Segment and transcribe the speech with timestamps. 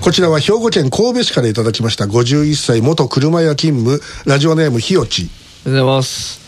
[0.00, 2.04] こちらは兵庫県神戸市からいただきました。
[2.04, 5.28] 51歳元車屋勤務ラジオネームひよち
[5.66, 6.40] おはようございます。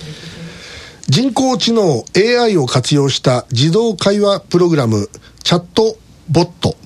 [1.09, 5.11] 人工知能 AI を活用した自動会話プログラム
[5.43, 5.97] チャット
[6.29, 6.77] ボット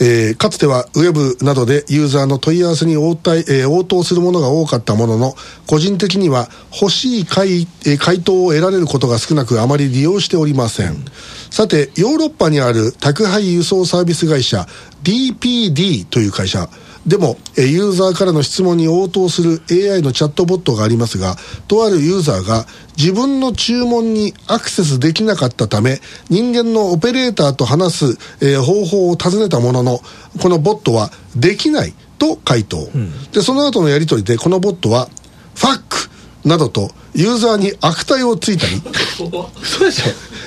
[0.00, 5.34] えーかつてはウェブなどでユーザーの問い合わせに応対、えー応答するものが多かったものの
[5.66, 11.04] 個人的には欲しい回,、えー回答を得られることが少なくあまり利用しておりません、
[11.50, 14.66] さてヨーロッパにある宅配輸送サービス会社
[15.02, 16.68] DPD という会社。
[17.08, 21.36] でも、えーユーザーからの質問に応答する AI のチャットボットがありますが、
[21.66, 22.66] とあるユーザーが
[22.98, 30.00] 自分の注文にアクセスできなかったため、人間のオペレーターと話す、えー方法を尋ねたものの、
[30.40, 32.88] このボットはできないと回答。
[33.32, 35.08] で、その後のやり取りで、このボットは、
[35.54, 36.10] ファック
[36.44, 38.82] などとユーザーに悪態をついたり、
[39.16, 40.02] そうでし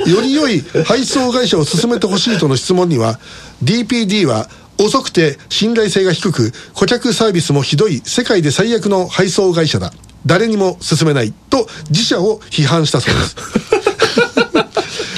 [0.05, 3.19] ょより良い配送会社を進めてほしいとの質問には
[3.63, 4.49] DPD は
[4.83, 9.91] 遅くて信頼性が低く顧客サービスもひどい世界で最悪の配送会社だ。
[10.25, 13.35] 誰にも進めないと自社を批判したそうです。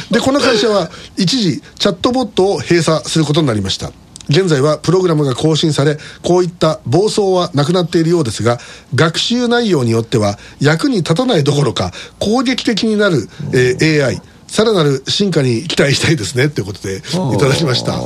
[0.12, 3.92] でこの会社は一時チャットボットを閉鎖することになりました。
[4.30, 8.58] 現在はプログラムが更新されこういった暴走はなくなっているようですが
[8.96, 17.02] 学習内容によっては役に立たないどころか攻撃的になる、えー AI さらなる進化に期待したいですねということでい
[17.40, 18.00] ただきました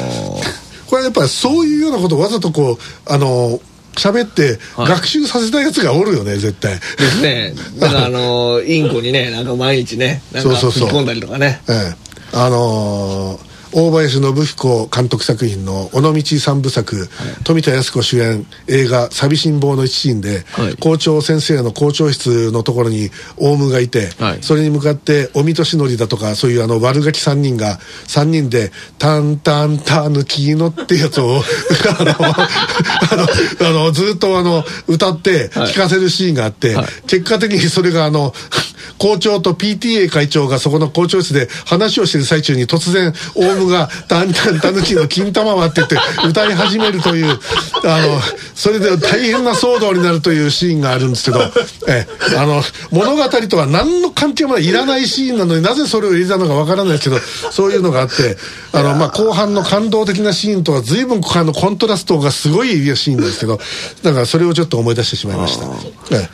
[0.88, 2.78] これはやっぱりそういうようなことをわざとこう
[3.12, 3.60] あの
[3.96, 4.90] 喋ってはい。
[4.90, 6.76] 学習させたやつがおるよね絶対。
[6.76, 6.80] で
[7.12, 7.54] すね。
[7.80, 10.88] だからあのインコにねなんか毎日ねなんかそうそうそう。
[10.90, 11.62] 吹き込んだりとかね。
[11.68, 11.96] ええ。
[12.34, 17.10] あのー大林信彦監督作品の尾道三部作、
[17.44, 20.76] 富田靖子主演映画「寂しん坊」の一シーンで、はい。
[20.78, 24.38] 校長先生の校長室のところにオウムがいて、はい。
[24.42, 31.44] それに向かっておみとしのりだとかそういうあの悪ガキ3人が3人で「タンタンタヌキの」ってやつを
[32.00, 35.74] あのあのずっとあの歌ってはい。
[35.74, 36.88] 聴かせるシーンがあって、はい。
[37.08, 38.34] 結果的にそれがあの
[38.98, 45.98] 校長と PTA 会長がそこの校長室で話をしている最中に突然オウムが「タンタンタヌキの金玉は」ってて
[46.28, 47.40] 歌い始めるという
[47.84, 48.22] あの
[48.54, 51.40] それで大変な騒動になるというシーンがあるんですけど
[51.88, 52.06] え
[52.38, 57.20] あの物語とは何の関係もいいらないシーンなのになぜそれを入れたのかわからないですけど
[57.52, 58.38] そういうのがあって
[58.74, 63.60] あの、まあ、後半の感動的なシーンとは随分あのコントラストがすごいシーンなんですけど
[64.04, 65.66] だからそれをちょっと思い出してしまいました。
[66.12, 66.30] え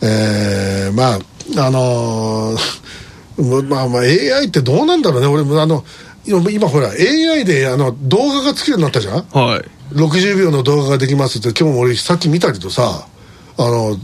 [0.00, 2.84] えーまああのー
[3.68, 5.84] まあまあ AI ってどうなんだろうね俺もあの
[6.26, 9.24] 今今ほら AI であの動画が作るようになったじゃん？
[9.30, 9.94] はい。
[9.94, 13.06] 60秒の動画ができますって今日も俺さっき見たけどさ
[13.58, 13.96] あの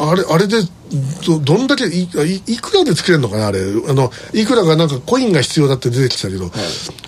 [0.00, 0.56] あれあれで
[1.26, 2.08] どどんだけいい
[2.46, 3.60] いくらで作れるのかなあれ。
[3.60, 6.50] あのいくらがなんかコインが必要だって出てきたけど、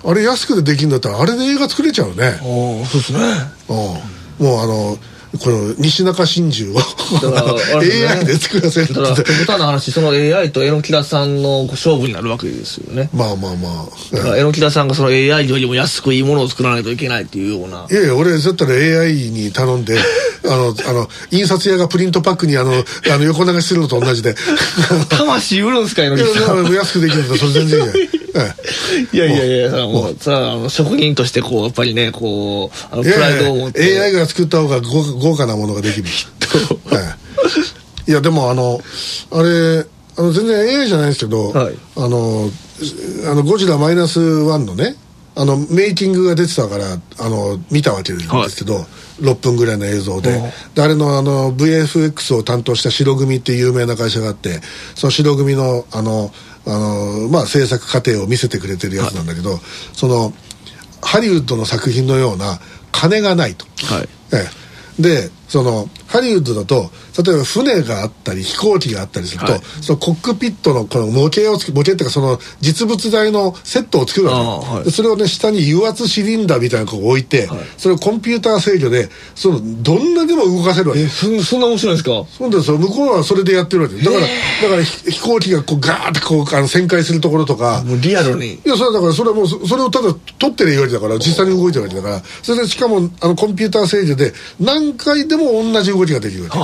[0.05, 3.19] あれ安くでできるんだったらあれで映画作れちゃうね、おおそうですね。
[3.69, 4.97] うん、もうあの
[5.43, 6.79] この西中真珠を。
[7.79, 13.11] AI で作らせるって極端な話その AI と榎田さんの勝負になるわけですよね。
[13.13, 14.17] まあまあまあ。
[14.17, 17.87] だから榎田さんがその AI よりも安くいいものを作らないといけないっていうような。
[17.91, 19.99] いやいや、俺、だったら AI に頼んで、
[20.45, 24.35] あの、あの、印刷屋がプリントパックにあの、あの横流しするのと同じで。
[25.09, 26.73] 魂売るんすか榎田さん。
[26.73, 27.93] 安くできるんだそれ全然いいね。
[28.35, 28.53] え
[29.13, 34.01] いやいやいや、もう、さあ、あの職人として、こう、やっぱりね、こう、あの、えプライドを持って。
[34.01, 34.81] AI が作った方が
[35.25, 36.09] 豪豪華なものができる。
[36.93, 37.17] え
[38.07, 38.81] えいや、でもあの、
[39.31, 39.87] あれ、
[40.17, 42.51] あの全然 AI じゃないですけど、はいあの、
[43.31, 44.97] あの、ゴジラマイナスワンのね、
[45.37, 48.87] あの、メイキングが出てたから、あの、見たわけですけど、
[49.21, 50.41] 6分ぐらいの映像で。
[50.75, 54.61] で、あれの、あの、VFX を担当した白組っていう有名な会社があって、
[54.95, 56.31] その白組の、あの、
[56.67, 59.59] あの、まあ、制作過程を見せてくれてるやつなんだけど、
[59.93, 60.33] その、
[61.03, 62.61] ハリウッドの作品のような
[62.93, 63.67] 金がないと。
[63.87, 64.09] はい。
[64.33, 64.64] ええ、
[64.99, 66.91] でそのハリウッドだと
[67.23, 69.63] 例えば船があったり飛行機があったりすると、はい。
[69.83, 74.85] そのコックピットのこの模型を模型っていうかその実物大のセットを作るわけ、はい。
[74.87, 77.59] でそれをね下に油圧シリンダーみたいなのをこう置いて、はい。
[77.79, 81.03] それをコンピューター制御でそのどんなでも動かせるわけ。
[81.03, 82.25] え、そんそんな面白いんですか？
[82.37, 82.79] そうですよ。
[82.79, 83.95] 向こうはそれでやってるわけ。
[83.95, 84.27] だからだ
[84.71, 88.55] からひ飛行機がこうガーってこうあの旋回するところとか、もうリアルに。
[88.55, 92.21] いやそれはだからそれはもうそそれをただ撮ってるわけだから実際に動いてるわけだから。
[92.43, 96.59] それでしかもあのコンピューター制御で何回でも同じ動きができるわけ。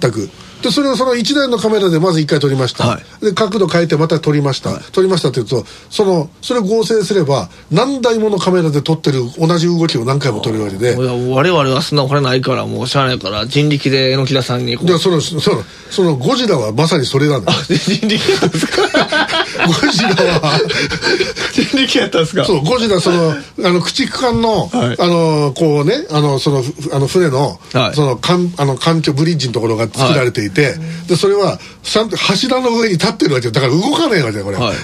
[0.00, 0.28] 全く
[0.62, 3.24] でそれをその1台のカメラでまず1回撮りました、はい。
[3.24, 10.94] で角度変えてまた撮りました、撮りましたっていうとそのそれを合成すれば何台ものカメラで撮ってる同じ動きを何回も撮れるわけで。
[10.96, 18.82] 我々はそんなお金ないからもうしゃあないから人力で榎田さんにでそのそのそのゴジラはまさにそれなんだよ人力やったんですか？
[19.66, 20.60] ゴジラは。
[21.52, 22.44] 人力やったんですか？
[22.44, 23.34] そうゴジラそのあ
[23.70, 24.96] の駆逐艦の、はい。
[24.98, 27.94] あのこうねあのそのふあの船の、はい。
[27.94, 33.52] その艦あの艦橋ブリッジのところが作られていて、でそれはちゃんと柱の上に立ってるわけよ。
[33.52, 34.76] だから動かないわけだよこれ、はい。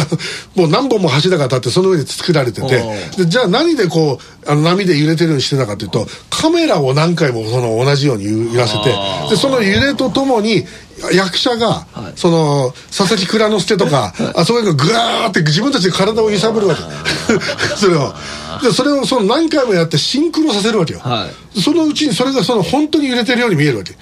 [0.58, 2.64] もう何本も柱が立ってその上に作られてて。
[2.64, 8.94] おでじゃあ何でこうあの波で揺れてるようにしてたかというとカメラを何回もその同じように揺らせて
[9.28, 10.64] でその揺れとともに
[11.12, 16.82] 役者が、その佐々木蔵之介とか、あそこがグワーって自分たちで体を揺さぶるわけ。
[17.76, 18.14] それを。
[18.62, 21.28] でそれをその何回もやってシンクロさせるわけよ、は
[21.60, 23.94] そのうちにそれがその本当に揺れてるように見えるわけ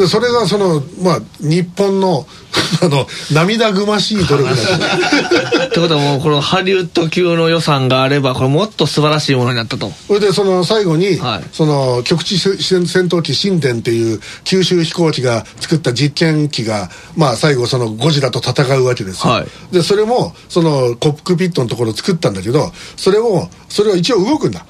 [0.00, 2.26] でそれがそのまあ日本の
[2.82, 9.92] あの涙ぐましい努力だとってことはもうこのハリウッド級の予算があればこれもっと素晴らしいものになったと。
[10.06, 11.44] それでその最後に、はい。
[11.52, 19.46] その局地戦戦闘機神殿っていう九州飛行機が作った実験機がまあ最後そのゴジラと戦うわけですよ、はい。
[19.70, 24.64] でそれもそのコックピットのところを作ったんだけどそれをそれは一応動くんだ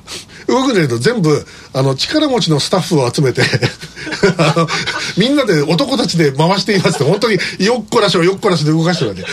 [0.46, 3.42] 動くんだけど全部あの力持ちのスタッフを集めて
[4.38, 4.68] あの
[5.16, 9.24] みんなで男たちで回していますって本当によっこらしょよっこらしょで動かしてるわけ。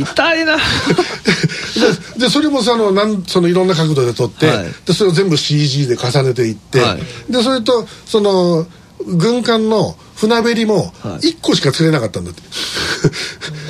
[0.00, 0.56] 痛いな。
[2.16, 4.74] ででそれもそのなんそのいろんな角度で撮って、はい。
[4.86, 7.32] でそれを全部 CG で重ねていって、はい。
[7.32, 8.66] でそれとその
[9.06, 11.28] 軍艦の船べりもはい。
[11.28, 12.42] 1個しか釣れなかったんだって、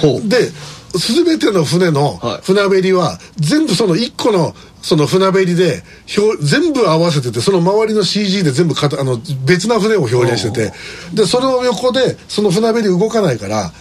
[0.01, 0.29] ほう。
[0.29, 0.51] で
[0.95, 2.43] 全ての船のはい。
[2.43, 5.83] 船べりは全部その1個のその船べりで
[6.17, 10.73] 表全部合わせててその周りの CG で全部かたあの別な船を表現してて
[11.15, 13.73] でその横でその船べり動かないから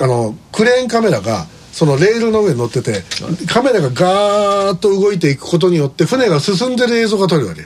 [0.00, 3.02] あのクレーンカメラがそのレールの上に乗ってて
[3.48, 7.62] カメラがガーッと動いていくことによって船が進んでる映像が撮れるわけ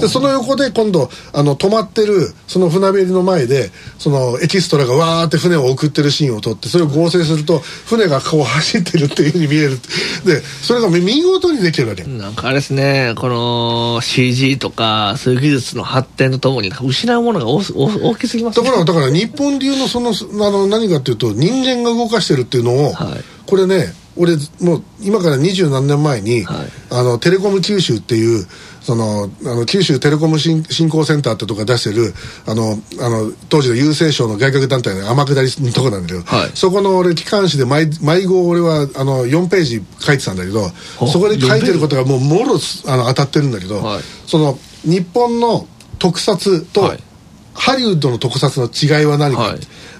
[0.00, 9.78] でその横で今度あの止まってるその船べりの前でそのエキストラがわーって船を送ってるシーンを撮ってそれを合成すると船がこう走ってるっていうふうに見える。
[10.24, 13.14] でそれが見事にできるわけ、なんかあれですね。
[13.16, 18.66] この CG とかそういう技術の発展とともに失うものが大大きすぎますね。
[18.66, 26.66] ところがだから日本流のそのあの何かっていうと人間が動かしてるっていうのを、はいこれね俺もう今から二十何年前に、はい。
[26.90, 28.46] あのテレコム九州っていう
[28.82, 32.12] そのあの九州テレコム振振興センターってとこが出してる
[32.46, 36.50] あのあの当時の郵政省の外郭団体の天下りのとこなんだけど、はい。
[36.54, 40.68] そこの俺機関紙で毎毎号俺はあの4ページ書いてたんだけど
[40.98, 44.02] ほそこで書いてることがもうもろあの当たってるんだけど、はい。
[44.26, 45.66] その日本の
[45.98, 47.07] 特撮と、はい
[47.54, 49.58] ハリウッドの特撮の違いは何か、はい。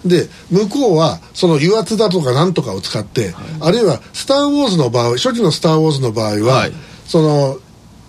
[0.08, 6.72] で向こうはその油圧だとかなんとかを使って、あるいは「スター・ウォーズ」の場合初期の「スター・ウォーズ」の場合は、はい。
[7.06, 7.58] その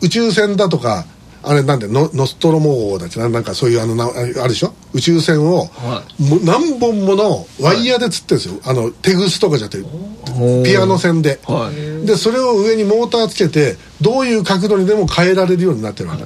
[0.01, 1.05] 宇宙船だとか
[1.41, 3.29] あれなんでノノストロモ号だっけな？
[3.29, 4.73] なんかそういうあのなあるでしょ？
[4.93, 12.05] 宇宙船を、はもう何本ものワイヤーで釣ってるんですよ、あの手ぐすとかじゃなくてピアノ線で、はい。
[12.05, 16.25] でそれを上にモーターつけてどういう角度にでも変えられるようになってるわけ、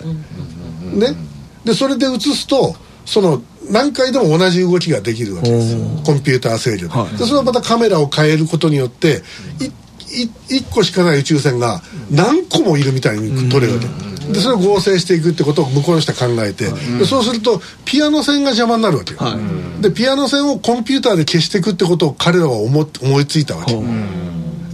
[0.98, 1.16] ね？
[1.64, 2.76] でそれで映すと
[3.06, 5.80] その何回でも同じ動きができるわけですよ。
[6.06, 7.18] コンピューター制御で,、はい。
[7.18, 9.22] でそれをまたカメラを変えることによって
[9.60, 14.14] いい1個しかない宇宙船が何個もいるみたいに撮れるわけ。
[14.32, 19.38] でそれを合成していくってことを向こうの人は考えて、でそうするとピアノ線が邪魔になるわけよ、は
[19.82, 23.74] でピアノ線をコンピューターで消していくってことを彼らは思っ思いついたわけ、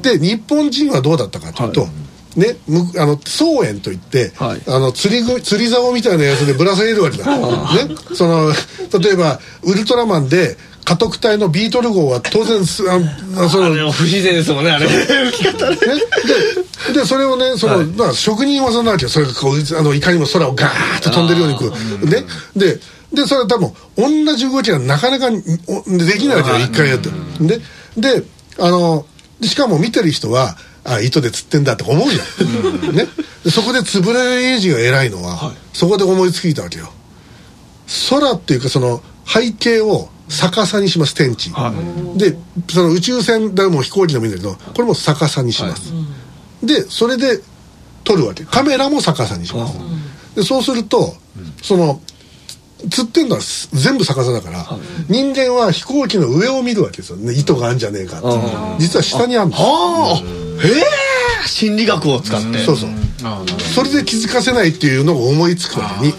[0.02, 1.88] で日本人はどうだったかというと、
[2.36, 4.62] ね、むあの草園といって、はい。
[4.68, 8.52] あの釣りぐ釣り竿みたいなやつでぶら下げるわけだ、ね、その
[9.02, 13.00] 例えばウルトラマンで家督隊のビートル号は当然すあ
[13.38, 14.86] あそのあれも不自然ですもんねあれ。
[14.88, 14.94] ね。
[14.94, 15.06] ね、
[16.88, 17.86] ででそれをねその、はい。
[17.88, 19.10] まあ、職人技なわけよ。
[19.10, 22.24] それがこうあのいかにも空をガーッと飛んでるようにこうね。
[22.56, 22.80] で
[23.12, 23.74] でそれは多分
[24.26, 25.30] 同じ動きがなかなか
[25.68, 27.10] おできないわけよ一回やって。
[27.40, 27.60] で
[27.98, 28.24] で
[28.60, 29.06] あの
[29.40, 30.56] でしかも見てる人は
[30.90, 33.08] あ糸で釣ってんだって思うじゃん、ね、
[33.44, 36.92] でそこで円谷英二が偉いのは、そこで思いついたわけよ。
[38.10, 41.52] 空っていうかその背景を逆さにします天地、
[42.18, 42.38] で
[42.70, 45.94] その宇宙船でも飛行機でもいいんだけどこれも逆さにします、
[46.64, 47.40] でそれで
[48.04, 48.44] 撮るわけ。
[48.46, 49.78] カメラも逆さにします、
[50.36, 51.14] でそうすると
[51.62, 52.02] その
[52.90, 53.42] 釣ってんのは
[53.74, 54.66] 全部逆さだから、
[55.10, 57.34] 人間は飛行機の上を見るわけですよね。
[57.34, 58.28] 糸があるんじゃねえかって。
[58.28, 58.42] いう
[58.80, 59.66] 実は下にあるんですあ。
[59.66, 62.60] あへえ心理学を使って。
[62.60, 62.90] そうそう。
[63.76, 66.14] それで気づかせないっていうのを思いつくわけに、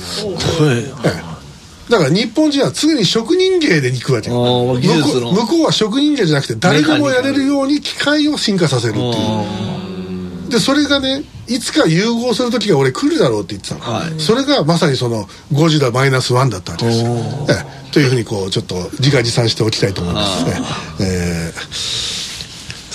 [0.63, 1.91] ええ。
[1.91, 10.51] だから日本人は常に職人芸で行くわけ向こう向こうは職人芸じゃなくて誰でもやれるように機械を進化させるっていう。
[10.51, 14.21] でそれがねいつか融合する時が俺来るだろうって言ってたの、はい。
[14.21, 17.11] それがまさにそのゴジラマイナスワンだったわけですよ、
[17.49, 17.53] え
[17.89, 17.93] え。
[17.93, 20.45] というふうにこうちょっと自画自賛しておきたいと思います。
[20.45, 20.61] ね、
[21.01, 22.20] えー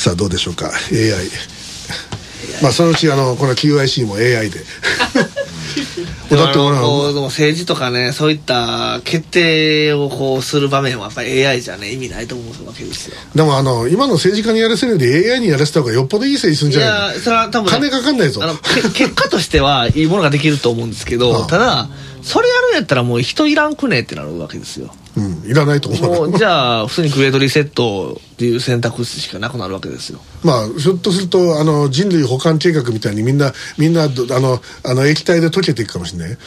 [0.06, 1.26] さあどうでしょうか？AI
[2.62, 4.60] まあそのうちあのこの QIC も AI で。
[6.30, 13.16] だってこう政治とかねそういった決定をこうする場面はやっぱり AI じゃね意味ないと思うわけですよ。
[13.34, 17.16] でもあの今の政治家にやらせるより AI にやらせた方がよっぽどいい政治するんいじゃない？
[17.16, 18.44] やそれは多分ね金かかんないぞ。
[18.44, 21.48] あのけ結果としてはいいものができると思うんですけ あどあ。
[21.48, 21.90] ただ
[22.22, 25.50] それやるんやったらもう人いらんくねってなるわけですようん。
[25.50, 26.30] いらないと思う。
[26.30, 30.20] もうじゃあ普通にグレードリセットっていう選択肢しかなくなるわけですよ。
[30.44, 36.38] まあひょっとするとあの人類保管計画みたいにみんな みんなどあのあの液体で溶けていくかもしれな い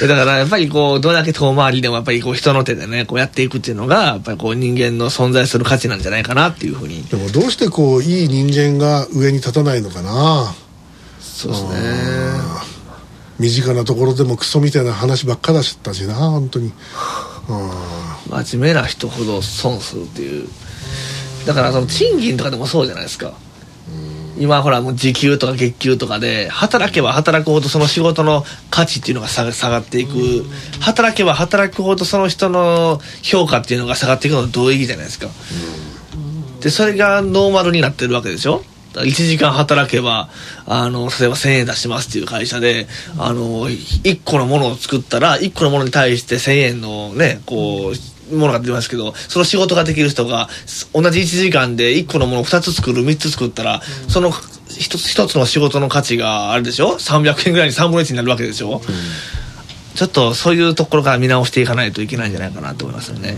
[0.00, 7.04] だからやっぱりこうどれだけ遠回りでもやっぱりこう人の手でねこうやっていくっていうのがやっぱりこう人間の存在する価値なんじゃないかなっていうふうに。
[7.04, 10.54] でもどうしてこういい人間が上に立たないのかな。
[11.20, 12.59] そうですね
[13.40, 16.66] 身近なところでもクソみたいな話ばっかだったしな本当に。
[16.66, 18.42] うん。
[18.44, 20.46] 真面目な人ほど損するっていう。
[21.46, 23.32] だからその賃金とかでもそうじゃないですか。
[24.38, 30.44] 今ほらもう時給とか月給とかで働けば働くほどその仕事の価値っていうのが下がっていく。
[30.80, 35.28] 働けば働くほどその人の評価っていうのが下がっていくのと同義じゃないですか。
[36.60, 38.62] でそれがノーマルになってるわけでしょ
[38.94, 40.28] 1時間働けば
[40.66, 42.86] あの例えば1000円出しますっていう会社で
[43.18, 47.92] あの1個のものを作ったら1個のものに対して1000円のねこ
[48.30, 50.48] うものが出ますけどその仕事ができる人が
[50.92, 58.80] 同じ1時間で1個のものを2つ作る3つ作ったらその1つ一つの仕事の価値があれでしょ？300円ぐらいに3分の1になるわけでしょ、
[59.96, 63.36] ちょっとそういうところから見直していかないといけないんじゃないかなと思いますよね。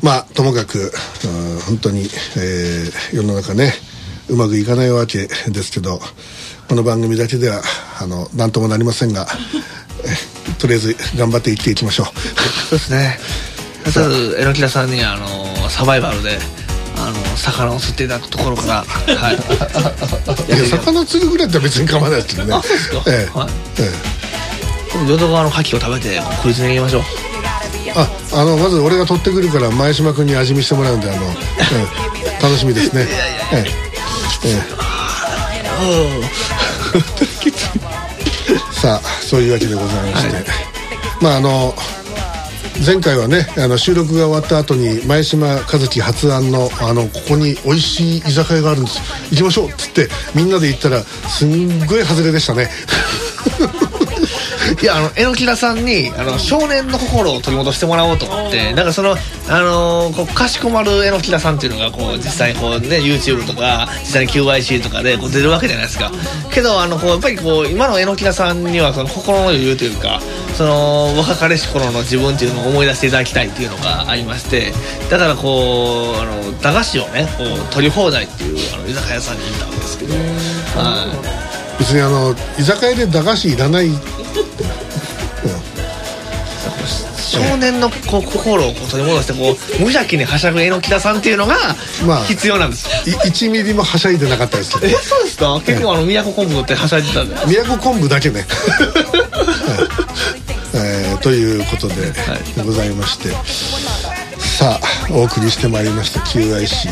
[0.00, 0.92] まあともかく
[1.24, 2.02] うん本当に、
[2.36, 3.72] えー世の中ね
[4.28, 6.00] うまくいかないわけですけど
[6.68, 7.62] この番組だけでは
[8.00, 9.26] あの何ともなりませんが
[10.04, 12.06] え とりあえず頑張って生きていきましょう。
[12.70, 13.18] そうですね。
[13.84, 16.38] まず、榎木田さんに、あの、サバイバルで、
[16.96, 18.84] あの、魚を釣っていただくところから、
[19.16, 19.34] はい。
[20.54, 22.54] いや魚釣るぐらいだったら別に構わないですけどね。
[22.54, 23.02] あそうですか。
[23.06, 23.38] ええ。
[23.38, 23.48] はい。
[23.78, 23.90] え
[25.04, 25.08] え。
[25.08, 27.02] 淀川の牡蠣を食べて、食いつに行きましょう。
[27.94, 31.28] ああのまず俺が取ってくるから前島君に味見してもらうんであの、え
[32.40, 32.42] え。
[32.42, 33.06] 楽しみですね。
[33.52, 33.91] ええええ
[38.72, 40.44] さあそういうわけでございまして、はい。
[41.20, 41.74] まああの
[42.84, 49.00] 前回はねあの収録が終わった後に前島和樹発案のあのここに美味しい居酒屋があるんです。
[49.30, 52.68] 行きましょうっつってみんなで行ったらすんごい外れでしたね
[54.82, 66.10] いや、あの、榎木田さんに、あの、少年の心を取り戻してもらおうと思って、だからその、あのーこう、かしこまる榎木田さんっていうのが、こう、実際にこうね、YouTube とか、実際に QIC とかでこう出るわけじゃないですか。
[66.50, 70.20] けど、あの、こう、やっぱりこう、今の榎木田さんには、その、心の余裕というか、
[70.56, 74.72] その、若かりし頃の自分っていうのを思い出していただきたいっていうのがありまして、
[75.10, 81.52] だからこう、あの、駄菓子をね、こう、取り放題っていう、あの、居酒屋さんに行ったわけですけど、はい。
[81.78, 83.88] 別にあの居酒屋で駄菓子いらない、
[87.32, 91.56] 少年のこう心をこう取り戻してこう無邪気にはしゃぐ榎木田さんっていうのが
[92.06, 94.78] まあ必要なんです、い1ミリもはしゃいでなかったです。
[94.80, 95.60] け えどそうですか？
[95.64, 98.44] 結構あの宮古昆布ってはしゃいでたんで宮古昆布だけね、
[99.32, 100.74] はい。
[100.74, 101.94] えーということで、
[102.64, 103.28] ございまして。
[104.38, 106.88] さあお送りしてまいりました QIC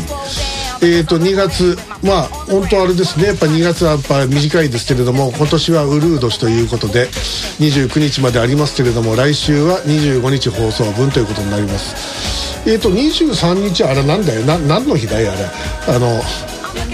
[0.83, 3.27] えーと2月まあ本当あれですね。
[3.27, 7.07] やっぱ2月はやっぱ短いですけれども今年はウルー年ということで
[7.59, 12.59] 29日までありますけれども来週は25日放送分ということになります。
[12.67, 14.41] えーと23日あれなんだよ。
[14.41, 15.95] な何の日だよあれ。
[15.95, 16.21] あの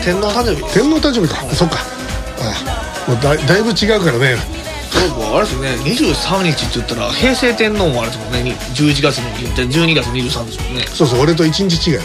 [0.03, 0.61] 天皇誕生日。
[0.73, 1.55] 天皇誕生日か。
[1.55, 1.77] そっか。
[2.39, 4.66] あもうだだいぶ違うからね
[4.97, 10.85] そうかあれですね23日って言ったら平成天皇もあれですもんねに11月の12月23ですもんね。
[10.87, 11.97] そうそう俺と1日違い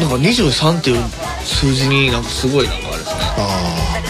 [0.00, 1.02] なんか23っていう
[1.44, 3.14] 数字になんかすごいなんかあれですね。
[3.20, 4.00] ああ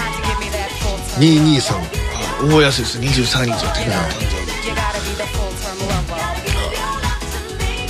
[1.18, 1.76] 223あ
[2.42, 2.98] 覚えやすいです。
[2.98, 3.92] 23日は天皇
[4.26, 4.30] 誕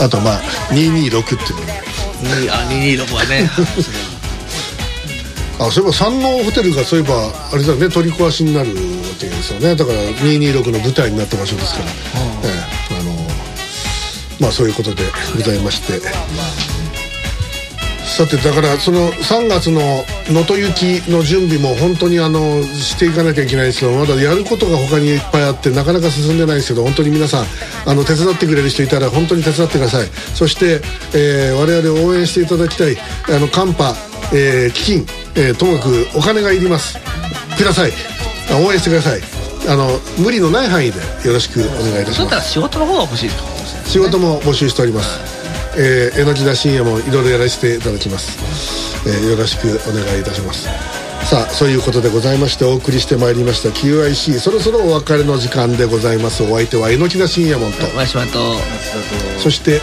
[0.05, 0.41] あとまあ
[0.71, 1.67] 226っていうの
[2.23, 2.55] 生日にあ
[3.05, 3.51] 226はね
[5.61, 7.15] あそういえば山王ホテルがそういえば
[7.53, 8.75] あれだね取り壊しになるわ
[9.19, 9.77] けですよね。
[9.77, 11.91] だから226の舞台になった場所ですから、え
[12.91, 13.13] えあの
[14.41, 15.05] まあそういうことで
[15.37, 16.01] ございまして。
[18.11, 19.81] さてだからその3月の
[20.29, 27.47] 能登行きの準備も本当にあのしていかなきゃいけないですけどまだやることが他にいっぱいあってなかなか進んでないですけど本当に皆さん
[27.87, 30.09] あの手伝ってくれる人いたら本当に手伝ってください。
[30.35, 30.83] そして、
[31.15, 32.97] えー我々を応援していただきたい
[33.29, 33.95] あの寒波、
[34.35, 35.07] えー基金、
[35.37, 36.99] えーともかくお金がいります。
[37.57, 37.93] ください。
[38.51, 39.41] あ応援してください。
[39.69, 45.21] あの無理のない範囲でよろしくお願いいたしそうますしたら仕事の方が欲しいかもしれない仕事も募集しております、
[45.79, 50.69] えー、榎田深夜もいろいろやらせていただきます、えーよろしくお願いいたします。
[51.25, 53.69] さあそういうことでございましてお送りしてまいりました。
[53.69, 56.43] QIC そろそろお別れの時間でございます。
[56.43, 57.79] お相手は榎田深夜門と
[59.39, 59.81] そしてで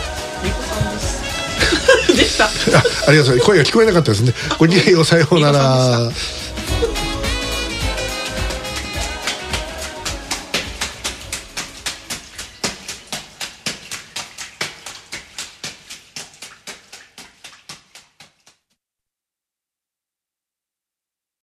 [2.38, 3.46] したあありがとうございます。
[3.46, 4.32] 声が聞こえなかったですね。
[4.58, 6.10] ごきげんようさようなら。